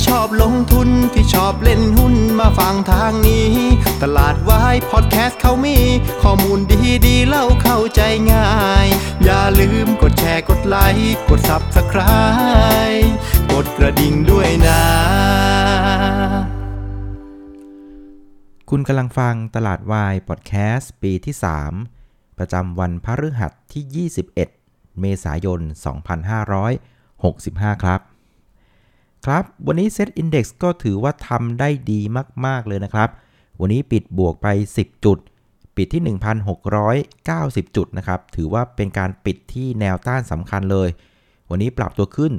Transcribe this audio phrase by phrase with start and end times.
[0.00, 3.50] ที่ชอบลงทุนที่ชอบเล่นหุ้นมาฟังทางนี้
[4.02, 5.78] ตลาดวายพอดแคสต์เขามี
[6.22, 8.00] ข้อมูลดีดีเล่าเข้าใจ
[8.32, 8.50] ง่า
[8.84, 8.86] ย
[9.24, 13.08] อย่าลืมกดแชร์กดไลค์กด Subscribe
[13.52, 14.82] กดกระดิ่งด้วยนะ
[18.70, 21.34] คุณกำลังฟังตลาดวายพอดแคสต์ปีที่
[21.86, 28.02] 3 ประจำวันพฤหัสที่ 21 เมษายน 2565 ครับ
[29.26, 32.00] ครับ วันนี้ Set Index ก็ถือว่าทำได้ดี
[32.46, 33.08] มาก ๆ เลยนะครับ
[33.60, 34.46] วันนี้ปิดบวกไป
[34.78, 35.18] 10 จุด
[35.76, 36.02] ปิดที่
[36.88, 40.88] 1,690 จุดนะครับ ถือว่าเป็นการปิดที่แนวต้านสำคัญเลย
[41.50, 42.32] วันนี้ปรับตัวขึ้น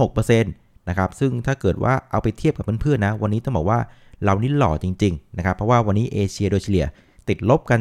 [0.00, 3.80] 0.6%นะครับ ซึ่งถ้าเกิดว่าเอาไปเทียบกับเพื่อนๆนะ วันนี้ต้องบอกว่า
[4.24, 6.86] เรานี่หล่อจริง ๆ นะครับ เพราะว่าวันนี้เอเชียโดยเฉลี่ย
[7.28, 7.80] ติดลบกัน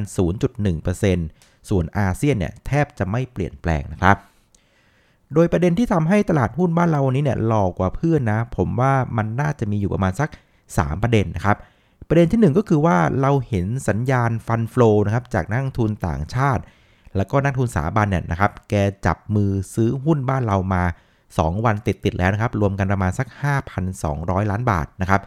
[0.64, 4.18] 0.1%ส่วนอาเซียนเนี่ยแทบจะไม่เปลี่ยนแปลงนะครับ
[5.34, 10.30] โดยประเด็นที่ทำให้ตลาดหุ้นบ้านเราวันนี้เนี่ยหลอกกว่าเพื่อนนะ ผมว่ามันน่าจะมีอยู่ประมาณสัก
[10.68, 11.58] 3 ประเด็นนะครับ
[12.08, 16.62] ประเด็นที่ 1 ก็คือว่าเราเห็นสัญญาณฟันฟลอนะครับจากนักทุนต่างชาติ
[17.18, 18.74] แล้วก็นักทุนสถาบันเนี่ยนะครับ แก
[19.06, 20.84] จับมือซื้อหุ้นบ้านเรามา
[21.24, 23.28] 2 วันติด ๆ แล้วนะครับ รวมกันประมาณสัก
[23.90, 25.22] 5,200 ล้านบาทนะครับ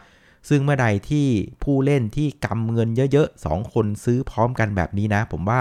[0.49, 1.27] ซึ่งเมื่อใดที่
[1.63, 5.59] ผู้เล่นที่กำเงินเยอะๆ 2 คนซื้อพร้อมกันแบบนี้นะ ผมว่า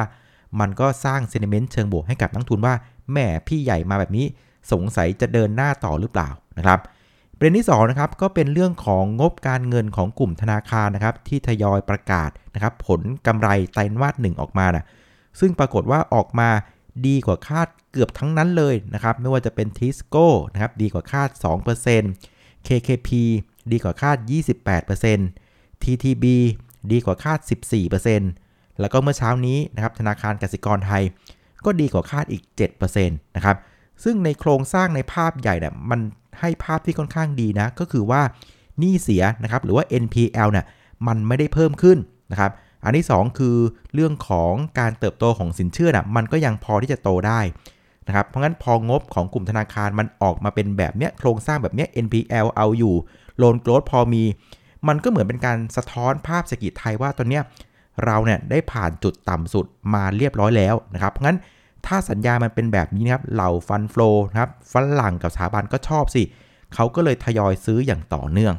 [0.60, 2.74] มันก็สร้างเซนิเมนต์เชิงบวกให้กับนักทุนว่า
[3.12, 4.27] แหม่พี่ใหญ่มาแบบนี้
[4.72, 6.80] สงสัยจะเดินหน้าต่อหรือเปล่านะครับ
[7.36, 14.84] ประเด็นที่2นะครับก็เป็นเรื่องของงบการเงินของกลุ่มธนาคารนะครับที่ทยอยประกาศนะครับผลกำไรไตรมาสหนึ่งออกมานะ
[15.41, 16.48] ซึ่งปรากฏว่าออกมา
[17.06, 21.30] ดีกว่าคาดเกือบทั้งนั้นเลยนะครับไม่ว่าจะเป็นทิสโก้นะครับดีกว่าคาด
[21.98, 23.10] 2% KKP
[23.72, 24.16] ดีกว่าคาด
[25.00, 26.24] 28% TTB
[26.92, 27.38] ดีกว่าคาด
[28.10, 31.02] 14%แล้วก็เมื่อเช้านี้นะครับธนาคารกสิกรไทย
[31.64, 32.42] ก็ดีกว่าคาดอีก
[32.78, 33.56] 7%นะครับ
[34.05, 36.00] ซึ่งในโครงสร้างในภาพใหญ่เนี่ยมัน
[36.41, 38.22] ให้ภาพที่ค่อนข้างดีนะ ก็คือว่า
[38.78, 40.66] หนี้เสียนะครับ หรือว่า NPL เนี่ย
[41.06, 41.98] มันไม่ได้เพิ่มขึ้น
[42.32, 42.53] นะครับ
[42.84, 43.56] อันที่ 2 คือ
[43.94, 47.41] เรื่องของการเติบโตของสินเชื่อน่ะมันก็ยังพอที่จะโตได้
[48.06, 52.94] นะครับ เพราะงั้นพองบของกลุ่มธนาคารมันออกมาเป็นแบบเนี้ยโครงสร้างแบบเนี้ย NPL เอาอยู่
[53.38, 54.25] โลนโกรดพอมี
[54.88, 57.42] มันก็เหมือนเป็นการสะท้อนภาพเศรษฐกิจไทยว่าตอนเนี้ย
[58.04, 61.38] เราเนี่ยได้ผ่านจุดต่ำสุดมาเรียบร้อยแล้วนะครับเพราะงั้น
[61.86, 66.22] ถ้าสัญญามันเป็นแบบนี้นะครับเหล่าฟันฟลอนะครับฝรั่งกับสถาบันก็ชอบสิ
[66.75, 68.54] เขาก็เลยทยอยซื้ออย่างต่อเนื่อง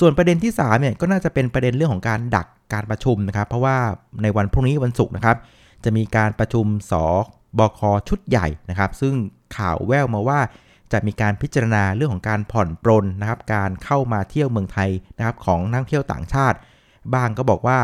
[0.00, 3.76] ส่วนประเด็นที่3เนี่ยก็น่าจะเป็นประเด็นเรื่องของการดักการประชุมนะครับ เพราะว่า
[4.22, 5.36] ในวันพรุ่งนี้วันศุกร์นะครับ
[5.84, 6.92] จะมีการประชุมส
[7.58, 9.14] บคชุดใหญ่นะครับ ซึ่ง
[9.56, 10.40] ข่าวแววมาว่า
[10.92, 16.58] จะมีการพิจารณาเรื่องของการผ่อนปรนนะครับ การเข้ามาเที่ยวเมืองไทยนะครับของนักเที่ยวต่างชาติ
[17.14, 17.78] บางก็บอกว่า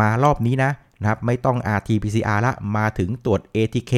[0.00, 3.92] มารอบนี้นะนะครับไม่ต้อง RT-PCR ละมาถึงตรวจ ATK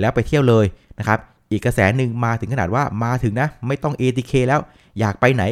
[0.00, 0.64] แล้วไปเที่ยวเลย
[0.98, 1.18] นะครับ
[1.50, 4.60] อีกกระแสหนึ่งมาถึงขนาดว่ามาถึงนะไม่ต้อง ATK แล้ว
[5.00, 5.42] อยากไปไหน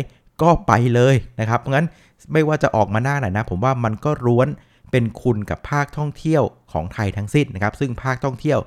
[0.43, 1.87] ก็ไปเลยนะครับเพราะงั้น
[2.33, 4.49] ไม่ว่าจะออกมาหน้าไหนนะ ผมว่ามันก็ร้วน
[4.91, 6.43] เป็นคุณกับภาคท่องเที่ยว
[6.73, 8.59] ของไทยทั้งสิ้นนะครับ ซึ่งภาคท่องเที่ยว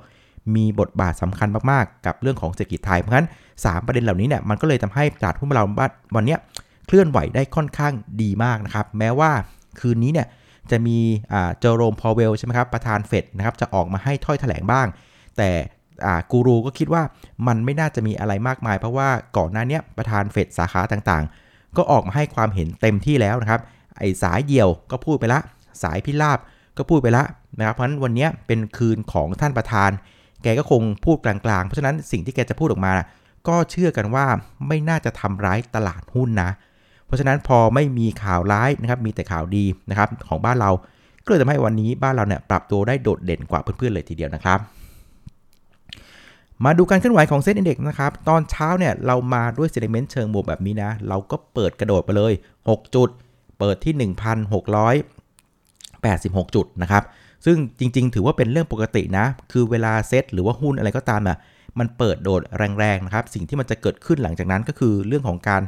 [0.56, 3.26] มีบทบาทสำคัญมากๆ กับเรื่องของเศรษฐกิจไทย เพราะงั้น
[3.56, 6.36] 3 ประเด็นเหล่านี้เนี่ยมันก็เลยทำให้ตลาดหุ้นเราบ้านวันนี้
[6.86, 7.92] เคลื่อนไหวได้ค่อนข้าง
[8.22, 9.32] ดีมากนะครับ แม้ว่า
[9.80, 10.26] คืนนี้เนี่ย
[10.70, 10.98] จะมี
[11.60, 14.86] เจอโรมพอเวลใช่ไหมครับประธานเฟดนะครับจะออกมาให้ถ้อยแถลงบ้าง
[15.36, 15.50] แต่
[16.30, 17.02] กูรูก็คิดว่า
[17.46, 23.60] มันไม่น่าจะมีอะไรมากมาย เพราะว่าก่อนหน้านี้ประธานเฟดสาขาต่างๆ ก็ออกมาให้ความเห็นเต็มที่แล้วนะครับ
[23.98, 25.40] ไอ้สายเดี่ยวก็พูดไปละ
[25.82, 26.38] สายพิราบ
[26.78, 27.24] ก็พูดไปละ
[27.58, 29.90] นะครับเพราะฉะนั้นวันนี้เป็นคืนของท่านประธาน
[30.42, 32.94] แกก็คงพูดกลางๆ เพราะฉะนั้นสิ่งที่แกจะพูดออกมา
[33.48, 34.26] ก็เชื่อกันว่า
[34.66, 40.70] ไม่น่าจะทำร้ายตลาดหุ้นนะเราะฉะนั้นพอไม่มีข่าวร้ายนะครับมีแต่ข่าวดีนะครับของบ้านเรา
[41.24, 44.58] ก็เลยทำให้วันนี้บ้านเราเนี่ยปรับตัวได้โดดเด่นกว่าเพื่อนๆเลยทีเดียวนะครับ
[46.64, 52.32] มาดูการเคลื่อนไหวของเซ็นดี x นะครับ ตอนเช้าเนี่ยเรามาด้วยเซนิเมนต์เชิงบวกแบบนี้นะ เราก็เปิดกระโดดไปเลย
[52.64, 53.08] 6 จุด
[53.58, 57.04] เปิดที่ 1,686 จุดนะครับ
[57.44, 61.36] ซึ่งจริงๆ ถือว่าเป็นเรื่องปกตินะ คือเวลาเซ็ตหรือว่าหุ้นอะไรก็ตามอะ
[61.78, 62.42] มันเปิดโดด
[62.78, 65.62] แรงๆนะครับ สิ่งที่มันจะเกิดขึ้นหลังจากนั้นก็คือเรื่องของการ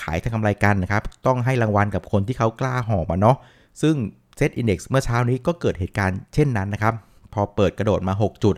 [0.00, 3.36] ขายทางกำไรกันนะครับ ต้องให้รางวัลกับคนที่เขากล้าหอบมาเนาะ
[3.82, 3.94] ซึ่ง
[4.36, 6.94] เซตอินดี x เมื่อเช้านี้ก็เกิดเหตุการณ์เช่นนั้นนะครับ
[7.32, 8.54] พอเปิดกระโดดมา 6 จุด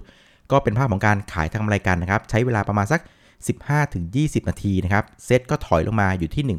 [0.51, 3.01] ก็เป็นภาพของการขายทางกำไรกันนะครับ ใช้เวลาประมาณสัก
[3.75, 6.59] 15-20 นาทีนะครับ เซตก็ถอยลงมาอยู่ที่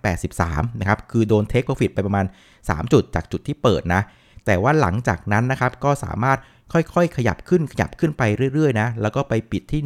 [0.00, 2.26] 1,683 นะครับ คือโดนเทคโปรฟิตไปประมาณ
[2.58, 4.02] 3 จุดจากจุดที่เปิดนะ
[4.46, 6.38] แต่ว่าหลังจากนั้นนะครับก็สามารถ
[6.72, 8.22] ค่อยๆ ขยับขึ้นขยับขึ้นไป
[8.54, 9.80] เรื่อยๆนะ แล้วก็ไปปิดที่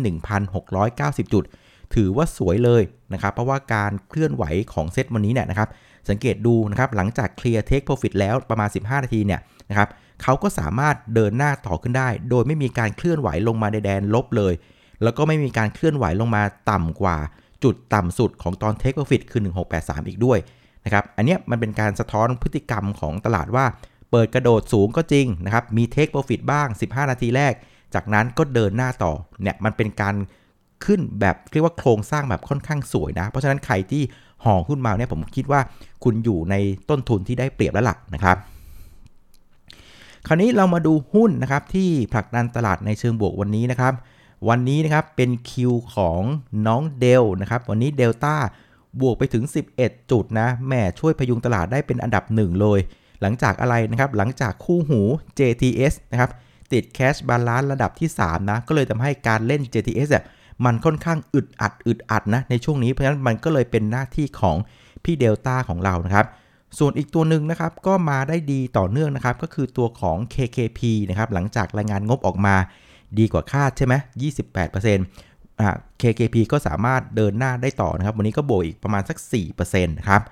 [0.65, 1.45] 1,690 จุด
[1.95, 2.83] ถือว่าสวยเลย
[3.13, 5.69] นะครับ เพราะว่าการเคลื่อนไหวของเซตวันนี้เนี่ยนะครับ
[6.09, 9.41] สังเกตดูนะครับ หลังจากเคลียร์เทคโปรฟิตแล้วประมาณ 15 นาทีเนี่ย
[9.71, 9.89] นะครับ
[10.23, 14.55] เขาก็สามารถเดินหน้าต่อขึ้นได้ โดยไม่มีการเคลื่อนไหวลงมาในแดนลบเลย
[15.03, 17.17] แล้วก็ไม่มีการเคลื่อนไหวลงมาต่ำกว่า
[17.65, 19.43] จุดต่ำสุดของตอน Take Profit คือ
[19.75, 20.39] 1683 อีกด้วย
[20.85, 23.67] นะครับ อันนี้มันเป็นการสะท้อนพฤติกรรมของตลาดว่า
[24.11, 27.55] เปิดกระโดดสูงก็จริงนะครับ มี Take Profit บ้าง 15 นาทีแรก
[27.95, 29.13] จากนั้นก็เดินหน้าต่อ
[29.43, 30.15] เนี่ยมันเป็นการ
[30.85, 34.03] ขึ้นแบบเรียกว่าโครงสร้างแบบค่อนข้างสวยนะ เพราะฉะนั้นใครที่
[34.45, 35.61] ห่อหุ้นมาเนี่ยผมคิดว่า
[36.05, 36.55] คุณอยู่ใน
[36.91, 38.37] ต้นทุนที่ได้เปรียบแล้วล่ะนะครับ
[40.27, 43.93] คราวนี้เรามาดูหุ้นนะครับที่ผลักดันตลาดในเชิงบวกวันนี้นะครับ
[44.49, 46.21] วันนี้นะครับเป็นคิวของ
[46.67, 48.37] น้องเดลนะครับ วันนี้เดลต้า
[49.01, 49.45] บวกไปถึง
[49.79, 52.79] 11 จุดนะแม่ช่วยพยุงตลาดได้เป็นอันดับหนึ่งเลย
[53.21, 55.01] หลังจากอะไรนะครับหลังจากคู่หู
[55.39, 56.31] JTS นะครับ
[56.73, 60.25] ติด cash balance ระดับที่ 3 นะ ก็เลยทำให้การเล่น JTS อะ
[60.65, 64.57] มันค่อนข้างอึดอัดอึดอัดนะในช่วงนี้ เพราะฉะนั้นมันก็เลยเป็นหน้าที่ของ
[65.05, 66.27] พี่เดลต้าของเรานะครับ
[66.79, 72.57] ส่วนอีกตัวหนึ่งนะครับก็มาได้ดีต่อเนื่องนะครับ ก็คือตัวของ KKP นะครับหลังจากรายงานงบออกมา
[73.19, 73.95] ดีกว่าคาดใช่ไหม
[74.57, 75.71] 28%อ่า
[76.01, 79.17] KKP ก็สามารถเดินหน้าได้ต่อนะครับ วันนี้ก็บวกอีกประมาณสัก
[79.53, 80.23] 4%นะครับ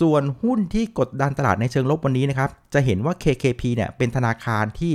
[0.00, 4.92] ส่วนหุ้นที่กดดันตลาดในเชิงลบวันนี้นะครับ จะเห็นว่า KKP เนี่ยเป็นธนาคารที่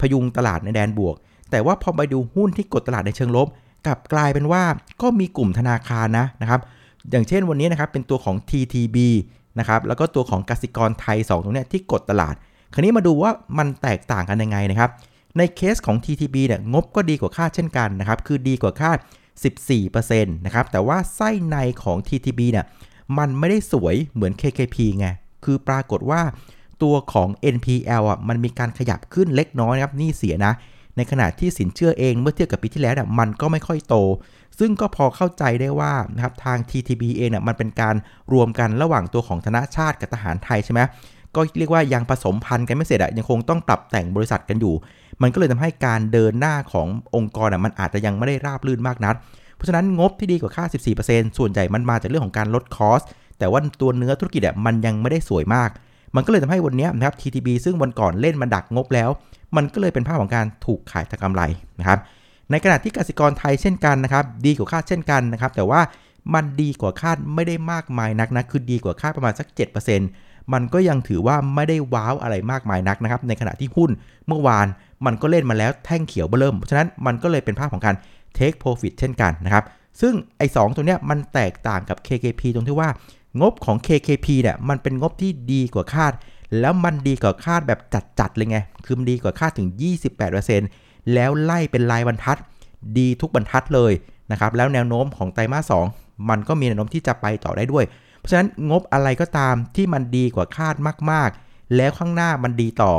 [0.00, 1.16] พยุงตลาดในแดนบวก
[1.50, 3.48] แต่ว่าพอไปดูหุ้นที่กดตลาดในเชิงลบ
[3.86, 4.62] กลับกลายเป็นว่า
[5.02, 6.60] ก็มีกลุ่มธนาคารนะนะครับ
[7.10, 8.96] อย่างเช่นวันนี้นะครับเป็นตัวของ TTB
[9.58, 12.34] นะครับแล้วก็ตัวของกสิกรไทย 2 ตรงนี้ที่กดตลาด
[12.72, 14.90] คราวนี้มาดูว่ามันแตกต่างกันยังไงนะครับ
[15.38, 18.98] ในเคสของ TTB เนี่ยงบก็ดีกว่าคาดเช่นกันนะครับ คือดีกว่าคาด
[19.52, 22.66] 14%นะครับ แต่ว่าไส้ในของ TTB เนี่ย
[23.18, 25.06] มันไม่ได้สวยเหมือน KKP ไง
[25.44, 26.22] คือปรากฏว่า
[26.82, 30.52] ตัวของ NPL อะมันมีการขยับขึ้นเล็กน้อยนะครับ นี่เสียนะ
[30.96, 33.96] ในขณะที่สินเชื่อเองเมื่อเทียบกับปีที่แล้วเนี่ยมันก็ไม่ค่อยโต
[34.58, 37.94] ซึ่งก็พอเข้าใจได้ว่านะครับทาง TTB เองเนี่ยมันเป็นการ
[38.32, 40.80] รวมกันระหว่างตัวของธนาชาติกับทหารไทยใช่ไหม
[41.34, 44.74] ก็เรียกว่ายังผสมพันธุ์กันไม่เสร็จอะยังคงต้องปรับแต่งบริษัทกันอยู่
[45.22, 46.86] มันก็เลยทำให้การเดินหน้าของ
[47.16, 49.14] องค์กรอะมันอาจจะยังไม่ได้ราบรื่นมากนัก
[49.54, 50.64] เพราะฉะนั้นงบที่ดีกว่าค่า
[51.00, 53.02] 14%ส่วนใหญ่มันมาจากเรื่องของการลดคอส
[53.38, 55.70] แต่ว่าตัวเนื้อธุรกิจอะมันยังไม่ได้สวยมาก
[56.16, 59.10] มันก็เลยทำให้วันนี้นะครับ TTB ซึ่งวันก่อนเล่นมาดักงบแล้ว
[59.56, 61.42] มันก็เลยเป็นภาพของการถูกขายทางกำไร
[61.80, 61.98] นะครับ
[62.50, 65.80] ในขณะที่กสิกรไทยเช่นกันนะครับ ดีกว่าคาดเช่นกันนะครับ แต่ว่า
[66.34, 69.46] มันดีกว่าคาดไม่ได้มากมายนักนะคือดีกว่าคาดประมาณสัก
[70.00, 73.90] 7%มันก็ยังถือว่าไม่ได้ว้าวอะไรมากมายนักนะครับ ในขณะที่หุ้น
[74.28, 74.66] เมื่อวาน
[75.06, 77.94] มันก็เล่นมาแล้วแท่งเขียวเบิ่มเพราะฉะนั้นมันก็เลยเป็นภาพของการ
[78.36, 79.64] take profit เช่นกันนะครับ
[80.00, 82.88] ซึ่งไอ้สตัวเนี้ยมันแตกต่างกับ KKP ตรงที่ว่า
[83.40, 86.12] งบของ KKP เนี่ยมันเป็นงบที่ดีกว่าคาด
[86.60, 87.80] แล้วมันดีกว่าคาดแบบ
[88.20, 89.68] จัดๆเลยไง คือมันดีกว่าคาดถึง
[90.40, 92.38] 28%แล้วไล่เป็นรายบรรทัด
[92.98, 93.92] ดีทุกบรรทัดเลย
[94.30, 97.84] นะครับ แล้วแนวโน้มของไตรมาส 2 มันก็มีแนวโน้มที่จะไปต่อได้ด้วย
[98.18, 100.74] เพราะฉะนั้นงบอะไรก็ตามที่มันดีกว่าคาด
[101.10, 102.92] มากๆ แล้วข้างหน้ามันดีต่อ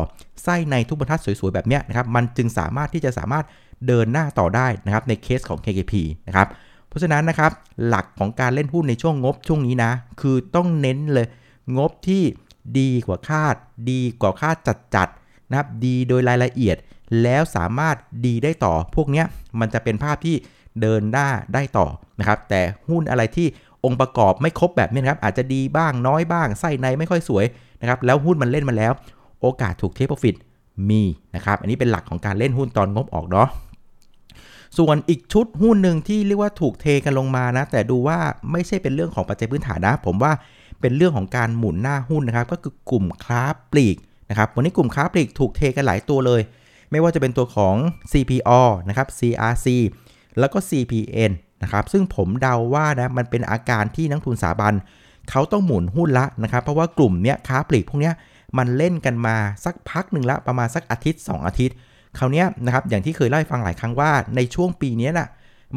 [0.44, 3.46] ไส้ในทุกบรรทัดสวยๆแบบเนี้ยนะครับ มันจึงสามารถที่จะสามารถ
[3.88, 5.94] เดินหน้าต่อได้นะครับในเคสของ KKP
[6.28, 6.48] นะครับ
[6.88, 7.52] เพราะฉะนั้นนะครับ
[7.88, 9.92] หลักของการเล่นหุ้นในช่วงงบช่วงนี้นะ
[10.22, 11.28] คือต้องเน้นเลย
[11.78, 12.24] งบที่
[12.80, 13.56] ดีกว่าคาด
[13.92, 14.56] ดีกว่าคาด
[14.96, 16.78] จัดๆนะครับดีโดยรายละเอียด
[17.24, 17.96] แล้วสามารถ
[18.26, 19.26] ดีได้ต่อพวกเนี้ย
[19.60, 20.36] มันจะเป็นภาพที่
[20.82, 21.88] เดินหน้าได้ต่อ
[22.20, 23.48] นะครับแต่หุ้นอะไรที่
[23.84, 27.46] องค์ประกอบไม่ครบแบบนี้นครับอาจจะดีบ้างน้อยบ้างไส้ในไม่ค่อยสวย
[27.82, 28.94] นะครับแล้วหุ้นมันเล่นมาแล้ว
[29.42, 30.36] โอกาสถูกเทคโปรฟิต
[30.90, 31.02] มี
[31.36, 33.48] นะครับอันนี้เป็นหลักของการเล่นหุ้นตอนงบออกเนาะ
[34.78, 38.18] ส่วนอีกชุดหุ้นหนึ่งที่เรียกว่าถูกเทกันลงมานะ แต่ดูว่า
[38.52, 40.32] ไม่ใช่เป็นเรื่องของปัจจัยพื้นฐานนะ ผมว่า
[40.82, 43.42] เป็นเรื่องของการหมุนหน้าหุ้นนะครับ ก็คือกลุ่มค้า
[43.72, 43.98] ปลีก
[44.30, 46.42] นะครับ วันนี้กลุ่มค้าปลีกถูกเทกันหลายตัวเลย
[46.92, 47.76] ไม่ว่าจะเป็นตัวของ
[48.12, 49.68] CPO นะครับ CRC
[50.40, 51.32] แล้วก็ CPN
[51.64, 54.74] นะครับ ซึ่งผมเดาว่านะ มันเป็นอาการที่นักทุนสถาบัน
[55.30, 58.14] เขาต้องหมุนหุ้นละนะครับ เพราะว่ากลุ่มเนี้ยค้าปลีกพวกเนี้ย
[58.58, 61.76] มันเล่นกันมาสักพักหนึ่งละประมาณสักอาทิตย์ 2 อาทิตย์
[62.18, 65.30] คราวนี้นะครับอย่างที่เคยเล่าให้ฟังหลายครั้งว่าในช่วงปีนี้น่ะ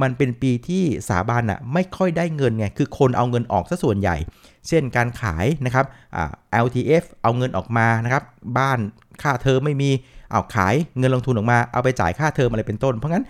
[0.02, 4.16] มันเป็นปีที่สถาบันอะไม่ค่อยได้เงินไง คือคนเอาเงินออกซะส่วนใหญ่
[4.68, 5.86] เช่นการขายนะครับ
[6.64, 8.22] LTF เอาเงินออกมานะครับ
[8.58, 8.78] บ้าน
[9.22, 9.90] ค่าเทอมไม่มี
[10.30, 13.24] เอาขายเงินลงทุนออกมา เอาไปจ่ายค่าเทอมอะไรเป็นต้น เพราะงั้น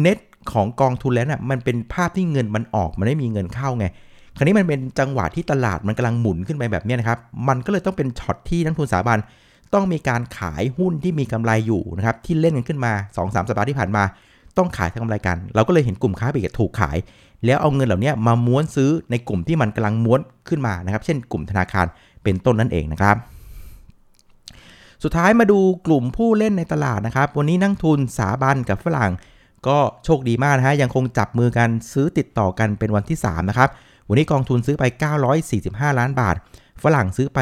[0.00, 0.18] เน็ต
[0.52, 3.86] ของกองทุนแล้วน่ะมันเป็นภาพที่เงินมันออก มันไม่มีเงินเข้าไง
[4.36, 9.18] คราวนี้มันเป็นจังหวะที่ตลาดมันกำลังหมุนขึ้นไปแบบนี้นะครับ มันก็เลยต้องเป็นช็อตที่นักทุนสถาบัน
[9.74, 14.04] ต้องมีการขายหุ้นที่มีกำไรอยู่นะครับที่เล่นกันขึ้นมา 2-3 สัปดาห์ที่ผ่านมา
[14.58, 16.96] ต้องขายทางกำไรกัน เราก็เลยเห็นกลุ่มค้าปลีกถูกขาย
[17.46, 21.86] แล้วเอาเงินเหล่านี้มาม้วนซื้อในกลุ่มที่มันกำลังม้วนขึ้นมานะครับเช่นกลุ่มธนาคาร
[22.22, 23.16] เป็นต้นนั่นเองนะครับ
[25.04, 29.12] สุดท้ายมาดูกลุ่มผู้เล่นในตลาดนะครับ วันนี้นักทุนสาบันกับฝรั่ง
[29.66, 33.70] ก็โชคดีมากนะฮะยังคงจับมือกันซื้อติดต่อกันเป็นวันที่3นะครับ
[34.08, 34.84] วันนี้กองทุนซื้อไป
[35.42, 36.36] 945 ล้านบาท
[36.82, 37.38] ฝรั่งซื้อไป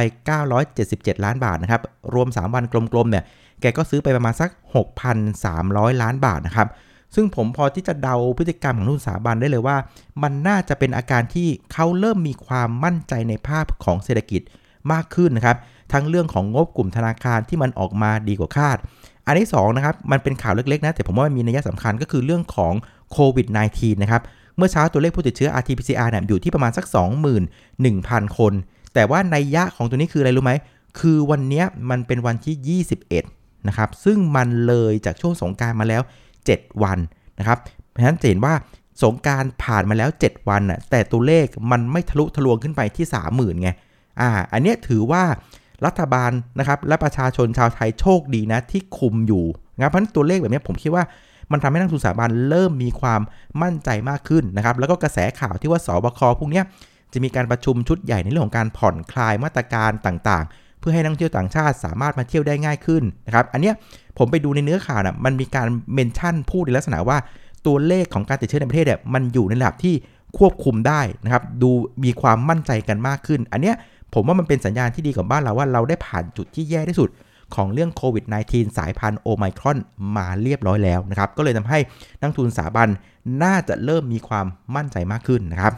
[0.61, 1.83] 977 ล้านบาทนะครับ
[2.15, 3.25] รวม 3 วันกลมๆเนี่ย
[3.61, 4.51] แกก็ซื้อไปประมาณสัก
[5.27, 6.69] 6,300 ล้านบาทนะครับ
[7.15, 9.77] ซึ่งผมพอที่จะเดาพฤติกรรมของทุนสถาบันได้เลยว่า
[10.23, 14.43] มันน่าจะเป็นอาการที่เขาเริ่มมีความมั่นใจในภาพของเศรษฐกิจ
[14.93, 15.57] มากขึ้นนะครับ
[15.93, 18.77] ทั้งเรื่องของงบกลุ่มธนาคารที่มันออกมาดีกว่าคาด
[19.27, 22.75] อันที่2นะครับ มันเป็นข่าวเล็กๆนะ แต่ผมว่ามันมีนัยสำคัญก็คือเรื่องของ
[23.13, 24.23] โควิด -19 นะครับ
[24.57, 26.85] เมื่อเช้าตัวเลขผู้ติดเชื้อ RT-PCR เนี่ยอยู่ที่ประมาณสัก
[27.61, 28.53] 21,000 คน
[28.95, 30.53] แต่ว่าในยะของตัวนี้คืออะไรรู้ไหม
[31.01, 32.83] คือวันนี้มันเป็นวันที่
[33.23, 36.03] 21 นะครับ ซึ่งมันเลยจากช่วงสงการมาแล้ว
[36.43, 36.99] 7 วัน
[37.39, 37.59] นะครับ
[37.91, 38.55] เพราะฉะนั้นเห็นว่า
[39.03, 43.71] สงการผ่านมาแล้ว 7 วันน่ะ แต่ตัวเลขมันไม่ทะลุทะลวงขึ้นไปที่ 30,000ไง
[44.21, 45.23] อ่า อันนี้ถือว่า
[45.87, 49.45] รัฐบาลนะครับและประชาชนชาวไทยโชคดีนะที่คุมอยู่
[49.77, 51.05] นะเพราะฉะนั้นตัวเลขแบบนี้ผมคิดว่า
[51.53, 53.21] มันทำให้นักทุนสถาบันเริ่มมีความ
[53.63, 56.63] มั่นใจมากขึ้นนะครับ แล้วก็กระแสข่าวที่ว่าสบคพวกนี้
[57.13, 63.75] จะมีการประชุมชุดใหญ่ในเรื่องของการผ่อนคลายมาตรการต่างๆ เพื่อให้นักท่องเที่ยวต่างชาติสามารถมาเที่ยวได้ง่ายขึ้นนะครับ อันเนี้ย
[64.19, 67.19] ผมไปดูในเนื้อข่าวนะมันมีการเมนชั่นพูดในลักษณะว่า
[67.67, 69.95] ตัวเลขของการติดเชื้อในประเทศเนี่ยมันอยู่ในระดับที่
[70.39, 71.71] ควบคุมได้นะครับ ดู
[72.05, 73.77] มีความมั่นใจกันมากขึ้น อันเนี้ย
[74.15, 77.11] ผมว่ามันเป็นสัญญาณที่ดีกับบ้านเราว่าเราได้ผ่านจุดที่แย่ที่สุด
[77.55, 79.79] ของเรื่องโควิด -19 สายพันธุ์โอไมครอน
[80.17, 81.79] มาเรียบร้อยแล้วนะครับ ก็เลยทำให้
[82.21, 82.89] นักทุนสถาบัน
[83.43, 85.73] น่าจะเริ่มมีความมั่นใจมากขึ้นนะครับ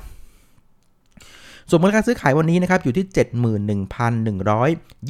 [1.68, 3.06] ส่วนมูลค่าซื้อขายวันนี้นะครับอยู่ที่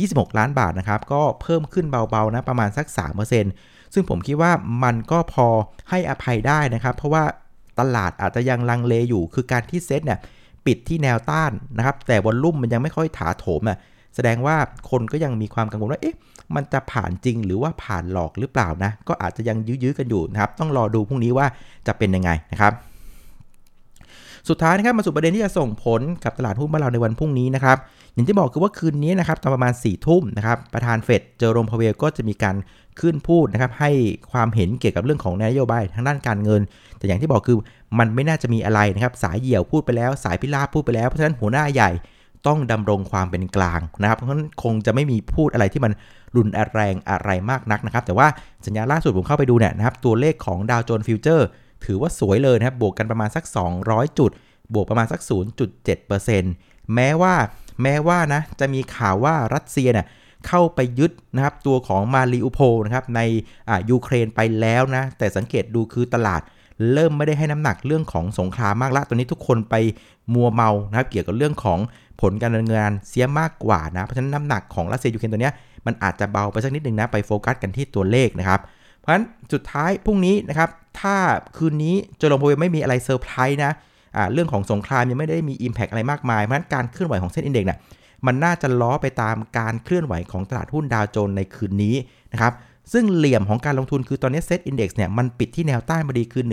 [0.06, 2.87] 71,126 ล้านบาทนะครับก็เพิ่มขึ้นเบาๆนะประมาณสัก
[3.40, 4.52] 3%ซึ่งผมคิดว่า
[4.85, 5.47] มันก็พอ
[5.90, 7.25] ให้อภัยได้นะครับเพราะว่า
[7.78, 10.18] ตลาดอาจจะยังลังเลอยู่ คือการที่เซ็ตเนี่ย
[10.66, 13.78] ปิดที่แนวต้านนะครับแต่วอลลุ่มมันยังไม่ค่อยถาโถมอะ
[14.14, 14.56] แสดงว่า
[14.90, 16.16] คนก็ยังมีความกังวลว่าเอ๊ะ
[16.54, 21.47] มันจะผ่านจริงหรือว่าผ่านหลอกหรือเปล่านะก็อาจจะยังยื้อๆกันอยู่นะครับต้องรอดูพรุ่งนี้ว่า
[21.87, 22.73] จะเป็นยังไงนะครับ
[24.49, 27.76] สุดท้ายนะครับมาสู่ประเด็นที่จะส่งผลกับตลาดหุ้นบ้านเราในวันพรุ่งนี้นะครับ
[28.14, 32.56] อย่างที่บอกคือว่าคืนนี้นะครับตอนประมาณ4ี่ทุ่มนะครับประธานเฟดเจอโรมพาเวลก็จะมีการ
[33.00, 33.90] ขึ้นพูดนะครับให้
[34.32, 36.61] ความเห็นเกี่ยวกับเรื่องของนโยบายทางด้านการเงิน
[36.99, 37.58] แต่อย่างที่บอกคือ
[37.99, 41.90] มันไม่น่าจะมีอะไรนะครับสายเหี่ยวพูดไปแล้ว สายพิลาบพูดไปแล้วเพราะฉะนั้นหัวหน้าใหญ่
[42.46, 45.92] ต้องดำรงความเป็นกลางนะครับ เพราะฉะนั้นคงจะไม่มีพูดอะไรที่มัน
[46.37, 48.26] รุนแรงอะไรมากนักนะครับ แต่ว่า
[48.66, 51.46] สัญญาล่าสุดผมเข้าไปดูเนี่ยนะครับ ตัวเลขของดาวโจนส์ฟิวเจอร์
[51.84, 53.44] ถือว่าสวยเลยนะครับ บวกกันประมาณสัก
[53.80, 54.30] 200 จุด
[54.74, 55.20] บวกประมาณสัก
[56.06, 57.34] 0.7%แม้ว่า
[57.82, 60.06] แม้ว่านะจะมีข่าวว่ารัสเซียเนี่ย
[60.46, 63.20] เข้าไปยึดนะครับตัวของมาริอุโพนะครับใน
[63.68, 66.42] อ่ายูเครนไปแล้วนะ แต่สังเกตดูคือตลาด
[66.92, 69.74] เริ่มไม่ได้ให้น้ำหนักเรื่องของสงครามมากละตอนนี้ทุกคนไป
[70.34, 71.78] มัวเมานะครับเกี่ยวกับเรื่องของ
[72.20, 75.52] ผลการดำเนินงานเสียมากกว่านะ เพราะฉะนั้นน้ำหนักของรัสเซียยูเครนตัวนี้
[75.86, 78.60] มันอาจจะเบาไปสักนิดนึงนะ ไปโฟกัสกันที่ตัวเลขนะครับ
[79.02, 81.16] เพราะฉะนั้นสุดท้ายพรุ่งนี้นะครับ ถ้า
[81.56, 83.73] คืนนี้โจลงโพเวไม่มีอะไรเซอร์ไพรส์นะ
[84.32, 87.78] เรื่องของสงครามยังไม่ได้มี Impact อะไรมากมาย เพราะฉะนั้นการเคลื่อนไหวของ SET Index เนี่ย
[88.26, 91.94] มันน่าจะล้อไปตามการเคลื่อนไหวของตลาดหุ้นดาวโจนส์ในคืนนี้
[92.32, 92.52] นะครับ
[92.92, 96.44] ซึ่งเหลี่ยมของการลงทุนคือตอนนี้เซ็ตอินดี x เนี่ยมันปิดที่แนวต้านพอดีคือ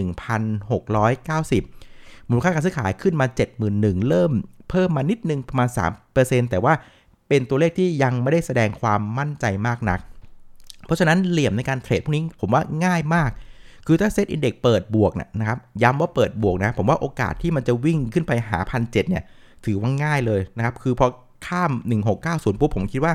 [1.50, 3.28] 1,690 มูลค่าการซื้อขายขึ้นมา
[3.68, 4.32] 71,000 เริ่ม
[4.70, 5.70] เพิ่มมานิดนึงประมาณ
[6.10, 6.74] 3%แต่ว่า
[7.28, 10.00] เป็นตัวเลขที่ยังไม่ได้แสดงความมั่นใจมากนัก
[10.90, 13.32] เพราะฉะนั้นเหลี่ยมในการเทรดพวกนี้ผมว่าง่ายมาก
[13.88, 19.24] คือถ้า SET Index เปิดบวกนะครับย้ำว่าเปิดบวกนะ ผมว่าโอกาสที่มันจะวิ่งขึ้นไปหาพันเจ็ดเนี่ย
[19.66, 21.08] ถือว่าง่ายเลยนะครับ คือพอ
[21.48, 21.72] ข้าม
[22.16, 23.14] 1690ปุ๊บผมคิดว่า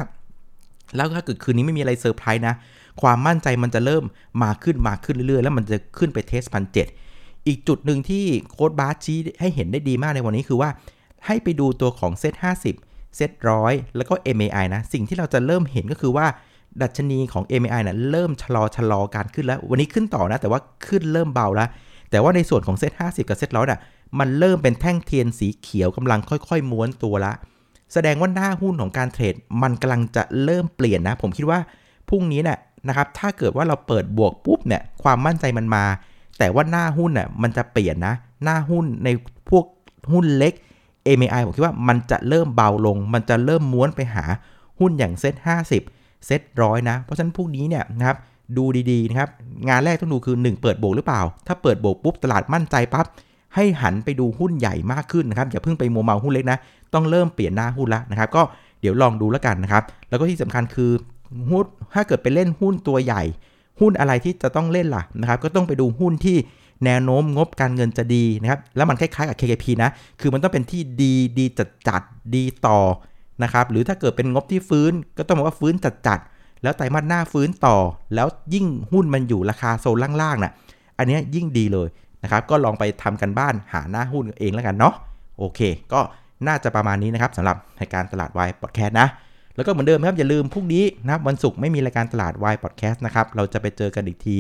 [0.97, 2.55] แล้วถ้าเกิดคืนนี้ไม่มีอะไรเซอร์ไพรส์นะ
[3.03, 4.05] ความมั่นใจมันจะเริ่ม
[4.43, 6.77] มาขึ้นมาขึ้นเรื่อยๆ แล้วมันจะขึ้นไป test พันเจ็ด
[7.49, 10.71] อีกจุดหนึ่งที่โค้ดบาร์ชี้ให้เห็นได้ดีมากในวันนี้คือว่า
[11.27, 12.35] ให้ไปดูตัวของ SET50
[12.77, 16.27] SET ร้อยแล้วก็ MAI นะ สิ่งที่เราจะเริ่มเห็นก็คือว่า
[16.83, 21.69] ดัชนีของ MAI นะเริ่มชะลอชะลอการขึ้นแล้ว วันนี้ขึ้นต่อนะ แต่ว่าขึ้นเริ่มเบาแล้ว
[22.11, 23.81] แต่ว่าในส่วนของ SET50 กับเซ็ตร้อยน่ะ
[24.19, 27.33] มันเริ่มเป็นแท่งเทียนสีเขียวกำลังค่อยๆ ม้วนตัวละ
[27.93, 31.59] แสดงว่าหน้าหุ้นของการเทรด มันกำลังจะเริ่มเปลี่ยนนะ ผมคิดว่า
[32.09, 35.85] พรุ่งนี้เนี่ยนะครับ ถ้าเกิดว่าเราเปิดบวกปุ๊บเนี่ย ความมั่นใจมันมา
[36.39, 38.15] แต่ว่าหน้าหุ้นน่ะมันจะเปลี่ยนนะ
[38.45, 39.09] หน้าหุ้นใน
[39.51, 39.65] พวก
[40.13, 40.55] หุ้นเล็ก
[41.19, 44.25] MAI ผมคิดว่ามันจะเริ่มเบาลง มันจะเริ่มม้วนไปหา
[44.81, 45.35] หุ้นอย่าง SET50
[45.73, 48.17] SET ร้อยนะ เพราะฉะนั้นพวกนี้เนี่ยนะครับ
[48.57, 49.31] ดูดีๆนะครับ
[49.69, 53.07] งานแรกต้องดูคือ 1 เปิดบวกหรือเปล่า ถ้าเปิดบวกปุ๊บตลาดมั่นใจปั๊บ
[53.55, 56.59] ให้หันไปดูหุ้นใหญ่มากขึ้นนะครับอย่าเพิ่งไปมัวเมาหุ้นเล็กนะ
[56.95, 58.43] ต้องเริ่มเปลี่ยนหน้าหุ้นละนะครับ ก็
[58.81, 60.91] เดี๋ยวลองดูแล้วกันนะครับ แล้วก็ที่สำคัญคือ
[61.51, 61.65] หุ้น
[61.95, 63.23] ถ้าเกิดไปเล่นหุ้นตัวใหญ่
[63.81, 66.37] หุ้นอะไรที่จะต้องเล่นล่ะนะครับ ก็ต้องไปดูหุ้นที่
[66.85, 69.91] แนวโน้มงบการเงินจะดีนะครับ แล้วมันคล้ายๆกับ KKP นะ
[70.21, 72.03] คือมันต้องเป็นที่ดีดีจัดจัด
[72.35, 72.79] ดีต่อ
[73.43, 76.19] นะครับหรือถ้าเกิดเป็นงบที่ฟื้นก็ต้องบอกว่าฟื้นจัดจัด
[76.63, 77.77] แล้วไตรมาสหน้าฟื้นต่อ
[78.15, 80.53] แล้วยิ่งหุ้นมันอยู่ราคาโซนล่างๆนะ่ะ
[80.99, 81.89] อันนี้ยิ่งดีเลย
[82.23, 84.95] นะครับก็ลองไปทำกันบ้านหาหน้าหุ้นเองแล้วกันเนาะ
[85.39, 85.61] โอเค
[85.93, 86.01] ก็
[86.47, 89.09] น่าจะประมาณนี้นะครับสำหรับรายการตลาดวายพอดแคสต์นะ
[89.57, 94.37] แล้วก็เหมือนเดิมครับอย่าลืมพรุ่งนี้นะครับวันศุกร์ไม่มีรายการตลาดวายพอดแคสต์นะครับเราจะไปเจอกันอีกที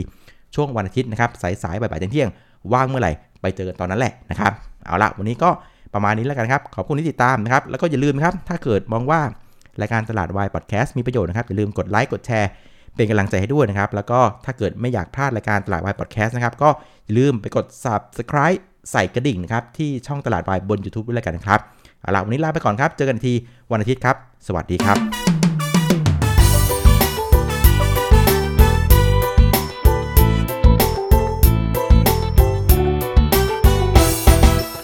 [0.54, 1.30] ช่วงวันอาทิตย์นะครับ
[1.62, 2.30] สายๆบ่ายๆเที่ยง
[2.72, 4.52] ว่างเมื่อไหร่ไปเจอกันตอนนั้นแหละนะครับ
[4.86, 5.50] เอาละวันนี้ก็
[5.94, 9.20] ประมาณนี้แล้วกันครับ ขอบคุณที่ติดตามนะครับ แล้วก็อย่าลืมนะครับ ถ้าเกิดมองว่า
[9.80, 12.48] รายการตลาดวายพอดแคสต์มีประโยชน์นะครับ อย่าลืมกดไลค์ กดแชร์
[12.96, 16.68] เป็นกำลังใจให้ด้วยนะครับ แล้วก็ถ้าเกิดไม่อยากพลาดรายการตลาดวายพอดแคสต์นะครับ ก็
[17.04, 18.60] อย่าลืมไปกด subscribe
[18.92, 21.60] ใส่กระดิ่งนะครับที่ช่องตลาดวายบน YouTube ด้วยกันนะครับ
[22.00, 23.32] เอาละวันนี้ลาไปก่อนครับ เจอกันที
[23.70, 25.23] วันอาทิตย์ครับ สวัสดีครับ